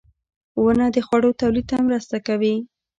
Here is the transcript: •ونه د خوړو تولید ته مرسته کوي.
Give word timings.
•ونه 0.63 0.85
د 0.95 0.97
خوړو 1.05 1.31
تولید 1.41 1.65
ته 1.71 1.77
مرسته 1.87 2.17
کوي. 2.27 2.55